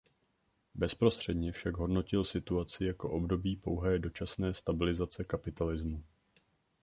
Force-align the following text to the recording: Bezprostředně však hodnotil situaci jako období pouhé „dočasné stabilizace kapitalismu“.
Bezprostředně 0.73 1.51
však 1.51 1.77
hodnotil 1.77 2.23
situaci 2.25 2.85
jako 2.85 3.11
období 3.11 3.55
pouhé 3.55 3.99
„dočasné 3.99 4.53
stabilizace 4.53 5.23
kapitalismu“. 5.23 6.03